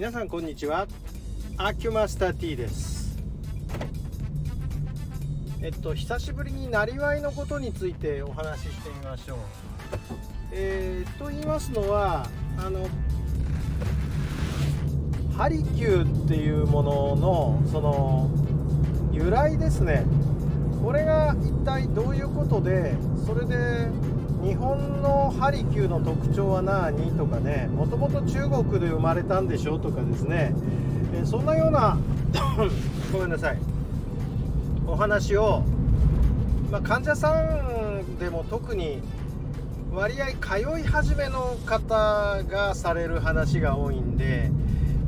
[0.00, 0.86] 皆さんこんにちは。
[1.58, 3.18] アキュマスター T です。
[5.60, 9.38] えっと久しぶりになりわいのことについてお話ししてみましょう。
[10.52, 12.26] えー、と言いますのは
[12.56, 12.88] あの
[15.36, 18.30] ハリキューっていうもののその
[19.12, 20.06] 由来ですね。
[20.82, 22.94] これが一体どういうことで
[23.26, 23.86] それで
[24.42, 30.54] 日本のハリキューの特徴は何とかねもともと中国で生まれたんでしょとかですね、
[31.14, 31.98] えそんなような
[33.12, 33.58] ごめんなさい。
[34.86, 35.62] お話を、
[36.70, 39.00] まあ、患者さんでも特に
[39.92, 44.50] 割合通い始めの方がされる話が多いんで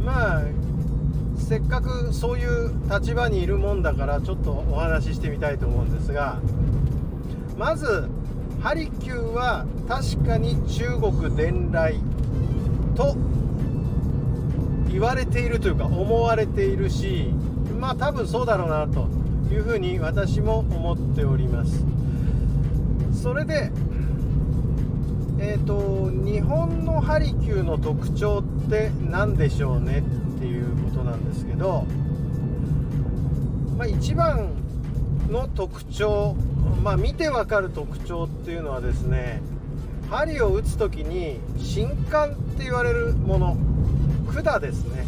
[0.05, 0.43] まあ
[1.37, 6.41] せっかくそういう立場にいるもんだからちょっとお話ししてみたいと思うんですが
[7.59, 8.09] まず
[8.63, 11.97] ハリキューは確かに中国伝来
[12.95, 13.17] と
[14.89, 17.31] 言われているというか思われているし
[17.81, 19.09] まあ多分そうだろうなと
[19.53, 21.85] いうふうに私も思っております。
[23.13, 23.71] それで
[25.45, 31.85] えーと、日本のハリキューの特徴って何でしょうねっていうことなんですけど、
[33.77, 34.51] まあ、一番
[35.33, 36.37] の特徴
[36.83, 39.41] まあ、見てわかる特徴っていうのはですね
[40.11, 43.57] 針を打つ時に新管って言われるもの
[44.27, 45.07] 管ですね、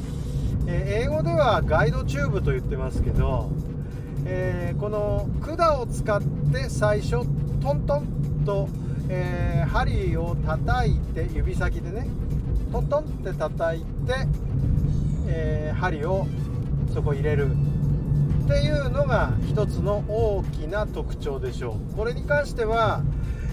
[0.67, 3.51] え英語ではガイドチューブと言ってますけど、
[4.27, 7.27] えー、この管を使って最初
[7.63, 8.69] トントンと、
[9.09, 12.07] えー、針を叩いて指先でね
[12.71, 13.87] トントンって叩いて、
[15.27, 16.27] えー、針を
[16.93, 17.49] そこ入れる。
[18.45, 21.97] っていうのが一つの大きな特徴でしょう。
[21.97, 23.03] これに関しては、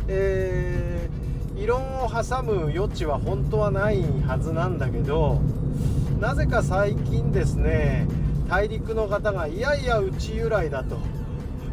[0.09, 5.41] えー、異論を挟む余地は本当はないはずなんだけど
[6.19, 8.05] なぜか最近ですね
[8.49, 10.97] 大陸の方がいやいやうち由来だと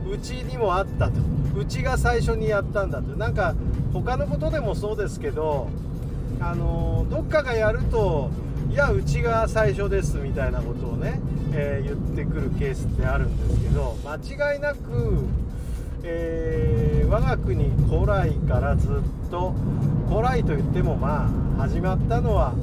[0.09, 1.21] うちにもあったと
[1.57, 3.57] うちが最初にやったんだとなんか
[3.93, 5.69] 他のことでもそうですけど
[6.39, 8.31] あのどっかがやると
[8.71, 11.21] いやうちが最初ですみたいなことをね
[11.53, 15.25] えー、言ってくるケースってあるんですけど間違いなく、
[16.03, 19.55] えー、我が国古来からずっと
[20.09, 21.27] 古来といってもま
[21.59, 22.55] あ始まったのは、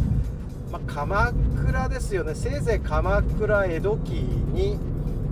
[0.71, 1.33] まあ、鎌
[1.65, 4.77] 倉ですよねせいぜい鎌倉江戸期に、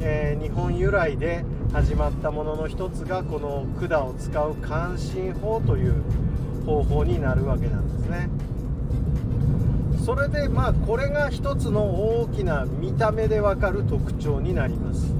[0.02, 5.96] えー、日本由来で始まったものの一つがこの管を使う関心法という
[6.66, 8.30] 方法になるわけなんですね。
[10.04, 11.82] それでまあこれが一つの
[12.20, 15.14] 大きな見た目でわかる特徴になります。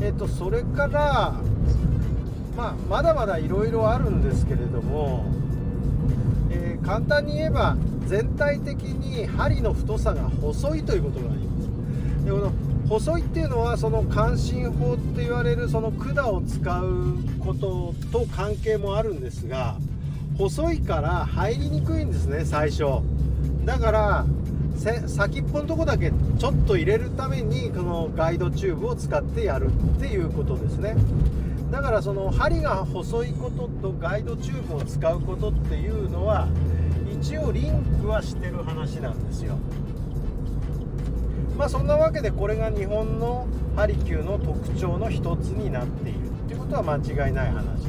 [0.00, 1.34] えっとそれから
[2.56, 5.24] まあまだまだいろいろあるんですけれども、
[6.50, 7.76] えー、簡単に言えば
[8.06, 12.24] 全体的に針の太さが細いということがあります。
[12.24, 12.52] でこの
[12.88, 19.78] 細いっていうのはその関心法って言われるその管を使うことと関係もあるんですが
[20.38, 23.02] 細いから入りにくいんですね最初。
[23.64, 24.26] だから
[25.06, 29.70] 先っぽのとこだけちょっと入れるためにこのガイドチューブを使ってやるっ
[30.00, 30.96] ていうことですね。
[31.70, 36.48] だからその針が細いこととガイドチューブを使うことっていうのは
[37.10, 39.58] 一応リンクはしてる話なんですよ。
[41.56, 43.46] まあそんなわけでこれが日本の
[43.76, 47.80] ハリキューの特徴の一つになっているっていうことは間違いない話で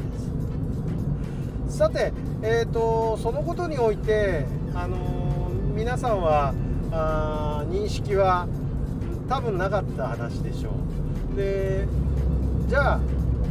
[1.68, 1.78] す。
[1.78, 2.12] さて
[2.42, 4.96] えーと、そのことにおいて、あの
[5.76, 6.54] 皆さんは
[6.90, 8.48] あ認識は
[9.28, 10.70] 多分なかった話でしょ
[11.34, 11.36] う。
[11.36, 11.86] で
[12.66, 13.00] じゃあ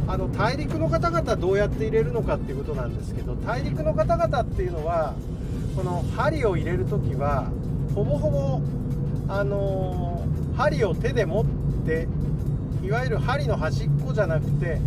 [0.08, 5.14] あの大陸の方々どうやって入れるのかっていうことなんですけど大陸の方々っていうのは
[5.76, 7.48] この針を入れる時は
[7.94, 8.60] ほぼほぼ
[9.32, 10.26] あの
[10.56, 11.46] 針を手で持っ
[11.86, 12.08] て
[12.82, 14.80] いわゆる針の端っこじゃなくて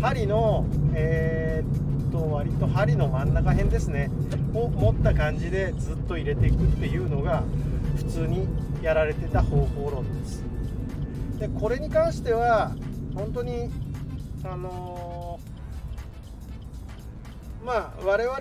[0.00, 0.64] 針の
[0.94, 4.10] えー、っと割と針の真ん中辺ですね。
[4.54, 7.42] を持った感じでずっと入れていくっていうのが
[7.96, 8.48] 普通に
[8.82, 10.42] やられてた方法論です。
[11.38, 12.74] でこれに関しては
[13.14, 13.70] 本当に
[14.44, 18.36] あのー、まあ我々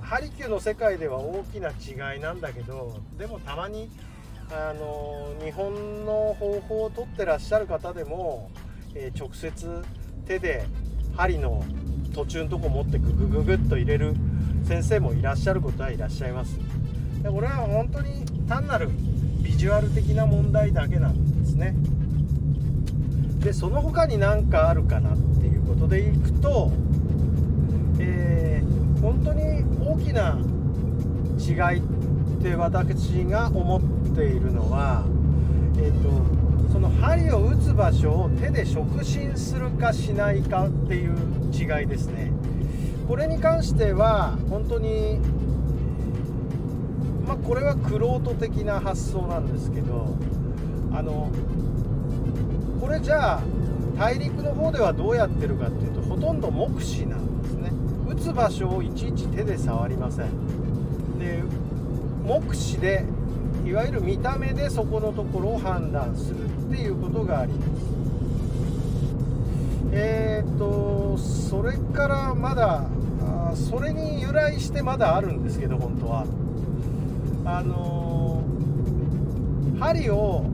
[0.00, 3.90] ハリキューの世界では大きな違いなんだけどでもたまに
[4.50, 8.50] あの、日本の方法をとってらっしゃる方でも、
[8.94, 9.82] えー、直接
[10.26, 10.66] 手で
[11.16, 11.64] 針の
[12.14, 14.14] 途中のとこ持ってググググっと入れる
[14.64, 16.58] 先生もいらっしゃることはいらっしゃいます。
[17.22, 18.88] でこれは本当に単なる
[19.42, 21.74] ビジュアル的な問題だけなんですね。
[23.40, 26.72] でその他に何かあるかなっていうことでいくと、
[27.98, 30.38] えー、本当に大きな
[31.38, 31.82] 違いっ
[32.42, 35.04] て私が思っているのは
[35.76, 36.43] えっ、ー、と
[36.74, 41.14] その針を打つ場所を手で触診するかしないかっていう
[41.52, 42.32] 違いですね。
[43.06, 45.20] これに関しては本当に
[47.28, 50.16] まあこれは玄人的な発想なんですけど
[50.92, 51.30] あの
[52.80, 53.42] これじゃあ
[53.96, 57.70] 大陸の方ではどうやってるかっていうとほとんど目視なんですね。
[58.08, 61.18] 打つ場所をいちいち手で触りません。
[61.20, 61.40] で
[62.24, 63.04] 目視で
[63.64, 66.36] いわゆる見た目でそこのところを判断する
[66.74, 67.70] っていうことがあります。
[69.92, 72.88] えー、っとそれからまだ
[73.20, 76.26] あそれに由来してまだあるんですけど本当は。
[77.46, 80.46] あのー、針を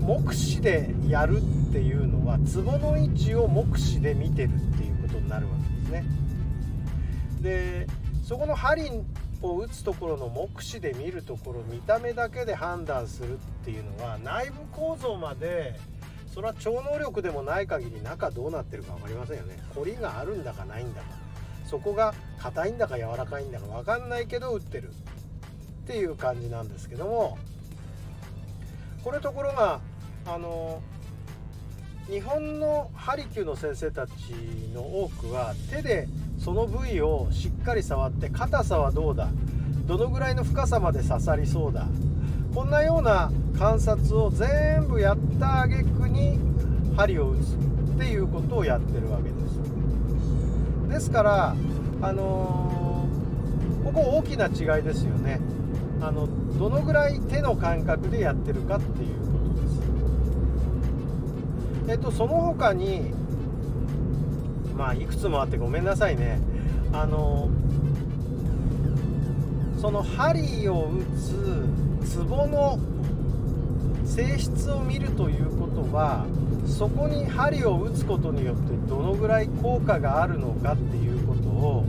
[0.00, 1.40] 目視でやるっ
[1.70, 6.04] ていうのはツボの位置を目視で見てるっていうことになるわけですね。
[7.42, 7.86] で
[8.24, 8.90] そこの針
[9.42, 15.78] を打つところの目視で見るところ見た目だけで判断するっていうのは内部構造まで
[16.26, 19.58] それは超能力でもない限り中どうなってるか分かりませんよね。
[19.74, 21.08] 凝りがあるんだかないんだか。
[21.64, 27.38] そこが硬いんだか柔らかいんだか分かんないけど打ってるっていう感じなんですけども。
[29.02, 29.80] これところが
[30.26, 30.82] あの
[32.10, 34.12] 日本のハリキューの先生たち
[34.74, 36.08] の多くは手で
[36.48, 39.28] その部位をしっかり触って硬さはどうだ？
[39.86, 41.86] どのぐらいの深さまで刺さりそうだ？
[42.54, 46.38] こんなような観察を全部やった挙句に
[46.96, 50.88] 針を打つっていうことをやってるわけです。
[50.88, 51.54] ですから
[52.00, 55.40] あのー、ここ大きな違いですよね。
[56.00, 56.28] あの
[56.58, 59.68] どのぐらい手の感覚でやってるかっていうことで
[61.86, 61.90] す。
[61.90, 63.12] えっとその他に
[64.78, 66.38] まあいくつもあってごめんなさいね。
[66.92, 67.50] あの
[69.80, 71.02] その針を打
[72.04, 72.78] つツボの
[74.04, 76.24] 性質を見るということは
[76.66, 81.84] そこに針を打つことによってどのぐらい効果があるのかっていうことを、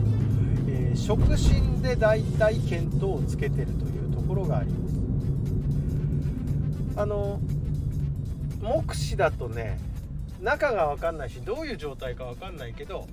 [0.68, 4.94] えー、触診で大体見当をつけてるというところがあります。
[6.96, 7.40] あの
[8.60, 9.78] 目視だとね
[10.40, 13.06] 中が分かんないしどういう状態か分かんないけど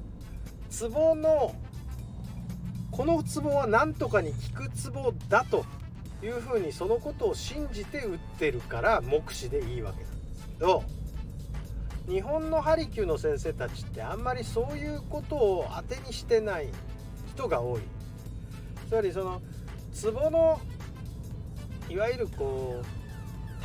[0.70, 1.56] ツボの
[2.92, 5.66] このツボは何とかに効くツボだと
[6.24, 10.84] いうふうにそのことを信じて打ってるから目視でいいわけなんですけど
[12.08, 16.70] 日本のハリキューの先生たちってあんまりそういうことを当てにしてない
[17.34, 17.82] 人が多い。
[18.88, 19.42] つまりその
[19.94, 20.60] ツボの
[21.90, 22.97] いわゆるこう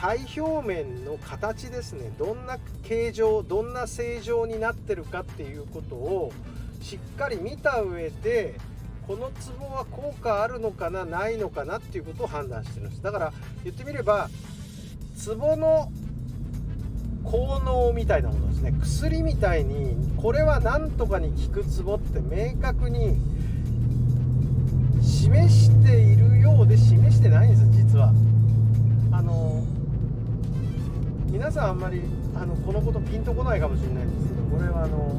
[0.02, 2.10] 体表面の形ですね。
[2.18, 6.32] どんな形状どんな正常になってるかっていうことを
[6.80, 8.58] しっかり見た上で
[9.06, 13.02] このツボは効果あるのかなないのかなっていうことを判断してるんです。
[13.02, 13.32] だから
[13.62, 14.28] 言ってみれば
[15.16, 15.92] ツボの
[17.22, 18.74] 効能みたいなものですね。
[18.82, 23.18] 薬みたいにこれは何とかに効くツボって明確に
[25.00, 28.12] 示しているようで示してないんです実は。
[29.12, 29.62] あの
[31.32, 32.02] 皆さんあんまり
[32.34, 35.18] あのこのことピンとこないかもしれないんですけどこれはあの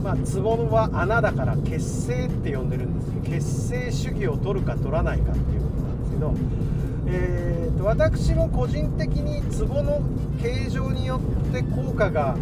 [0.00, 6.34] まあツボは穴だから結成って呼んでるんですけど結成主義を取るか取らないかっていうことなんですけど、
[7.08, 10.02] えーと、私も個人的にツボの
[10.40, 12.36] 形状によって効果が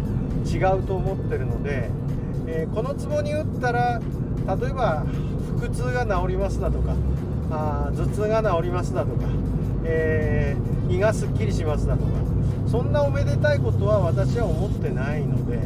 [0.45, 1.89] 違うと思ってるので、
[2.45, 5.03] えー、このツボに打ったら例えば
[5.59, 6.93] 腹痛が治りますだとか
[7.49, 9.25] あ頭痛が治りますだとか、
[9.83, 12.11] えー胃がすっきりしますだとか。
[12.67, 15.59] そんなおめでたいことは私は思ってないので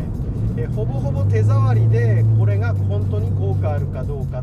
[0.55, 4.41] えほぼほぼ手触りでこれが本当に効果あるかどうか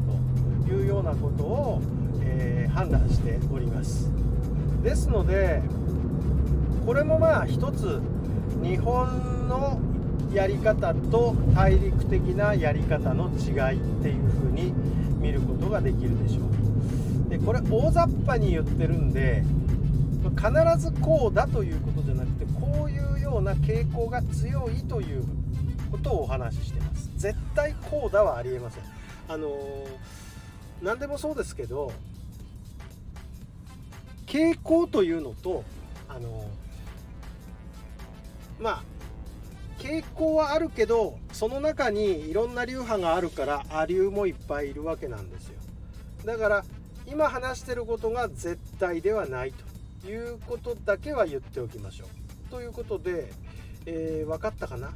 [0.67, 1.83] というようなことを、
[2.21, 4.11] えー、判断しております。
[4.83, 5.63] ですので
[6.85, 8.01] これもまあ一つ
[8.63, 9.79] 日本の
[10.35, 14.73] やり方と大陸的なやり方の違いっていうふうに
[15.19, 16.43] 見ることができるでしょ
[17.27, 17.31] う。
[17.31, 19.45] でこれ大雑把に言ってるんで
[20.29, 25.25] 必ずこうだということじゃなくてこういうような傾向が強いという
[25.91, 27.11] ことをお話ししてます。
[27.17, 28.85] 絶対こうだはありえません。
[29.29, 29.49] あの、
[30.83, 31.93] 何でもそうですけど
[34.27, 35.65] 傾向というのと
[36.09, 36.45] あの、
[38.59, 38.83] まあ
[39.79, 45.55] 傾向はあるけどその中にいろんな流派があるから亜流もいっぱいいるわけなんですよ。
[46.25, 46.65] だから
[47.07, 49.70] 今話してることが絶対ではないと。
[50.07, 52.51] いうことだけは言っておきましょう。
[52.51, 53.33] ということで、
[53.87, 54.91] えー、分かったかな？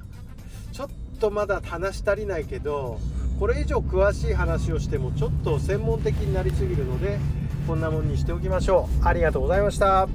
[0.72, 0.88] ちょっ
[1.20, 2.98] とまだ話し足りないけど
[3.38, 7.18] これ以上詳しい話をしてもちょっと専門的になりすぎるので
[7.66, 9.06] こんなもんにしておきましょう。
[9.06, 10.08] ありがとうございました。